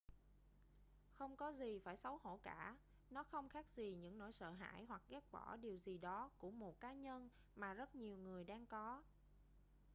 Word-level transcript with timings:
không 1.17 1.35
có 1.37 1.51
gì 1.53 1.79
phải 1.79 1.97
xấu 1.97 2.17
hổ 2.23 2.39
cả 2.43 2.75
nó 3.09 3.23
không 3.23 3.49
khác 3.49 3.65
gì 3.75 3.95
những 3.95 4.17
nỗi 4.17 4.31
sợ 4.31 4.51
hãi 4.51 4.85
hoặc 4.87 5.01
ghét 5.09 5.23
bỏ 5.31 5.55
điều 5.55 5.77
gì 5.77 5.97
đó 5.97 6.29
của 6.37 6.51
một 6.51 6.79
cá 6.79 6.93
nhân 6.93 7.29
mà 7.55 7.73
rất 7.73 7.95
nhiều 7.95 8.17
người 8.17 8.43
đang 8.43 8.65
có 8.65 9.03